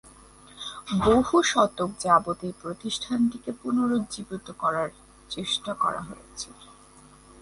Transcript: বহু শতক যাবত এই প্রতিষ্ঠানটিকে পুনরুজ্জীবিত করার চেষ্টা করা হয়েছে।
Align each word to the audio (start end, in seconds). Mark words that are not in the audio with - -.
বহু 1.01 1.35
শতক 1.51 1.89
যাবত 1.99 2.39
এই 2.47 2.53
প্রতিষ্ঠানটিকে 2.61 3.51
পুনরুজ্জীবিত 3.61 4.47
করার 4.61 4.89
চেষ্টা 5.29 5.71
করা 5.73 6.01
হয়েছে। 6.07 6.49